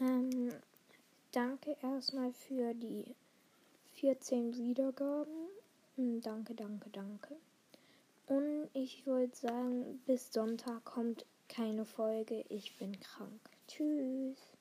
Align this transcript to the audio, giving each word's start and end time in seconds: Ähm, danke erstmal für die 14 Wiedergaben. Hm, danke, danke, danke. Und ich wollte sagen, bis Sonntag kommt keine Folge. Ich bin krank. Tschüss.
Ähm, 0.00 0.52
danke 1.32 1.76
erstmal 1.82 2.32
für 2.32 2.74
die 2.74 3.14
14 3.94 4.56
Wiedergaben. 4.56 5.48
Hm, 5.96 6.20
danke, 6.20 6.54
danke, 6.54 6.90
danke. 6.90 7.36
Und 8.26 8.68
ich 8.72 9.06
wollte 9.06 9.36
sagen, 9.36 10.02
bis 10.06 10.32
Sonntag 10.32 10.84
kommt 10.84 11.26
keine 11.48 11.84
Folge. 11.84 12.44
Ich 12.48 12.76
bin 12.76 12.98
krank. 12.98 13.40
Tschüss. 13.68 14.53